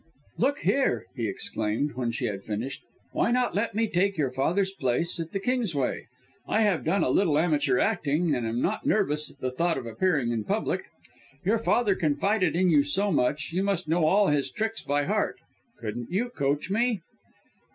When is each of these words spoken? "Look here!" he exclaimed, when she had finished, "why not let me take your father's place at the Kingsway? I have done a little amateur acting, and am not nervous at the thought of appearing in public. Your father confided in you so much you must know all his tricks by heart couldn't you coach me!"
"Look 0.39 0.61
here!" 0.61 1.05
he 1.15 1.27
exclaimed, 1.27 1.91
when 1.93 2.09
she 2.11 2.25
had 2.25 2.43
finished, 2.43 2.81
"why 3.11 3.29
not 3.29 3.53
let 3.53 3.75
me 3.75 3.87
take 3.87 4.17
your 4.17 4.31
father's 4.31 4.71
place 4.71 5.19
at 5.19 5.31
the 5.31 5.39
Kingsway? 5.39 6.07
I 6.47 6.61
have 6.61 6.83
done 6.83 7.03
a 7.03 7.09
little 7.11 7.37
amateur 7.37 7.77
acting, 7.77 8.33
and 8.33 8.47
am 8.47 8.59
not 8.63 8.83
nervous 8.83 9.29
at 9.29 9.37
the 9.37 9.51
thought 9.51 9.77
of 9.77 9.85
appearing 9.85 10.31
in 10.31 10.43
public. 10.43 10.85
Your 11.45 11.59
father 11.59 11.93
confided 11.93 12.55
in 12.55 12.71
you 12.71 12.81
so 12.83 13.11
much 13.11 13.53
you 13.53 13.61
must 13.61 13.87
know 13.87 14.03
all 14.05 14.29
his 14.29 14.49
tricks 14.49 14.81
by 14.81 15.03
heart 15.03 15.37
couldn't 15.79 16.09
you 16.09 16.29
coach 16.31 16.71
me!" 16.71 17.01